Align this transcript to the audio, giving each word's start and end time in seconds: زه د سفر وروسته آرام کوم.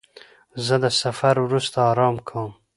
زه 0.65 0.75
د 0.83 0.85
سفر 1.01 1.35
وروسته 1.45 1.77
آرام 1.91 2.15
کوم. 2.27 2.51